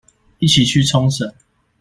[0.39, 1.31] 一起去沖繩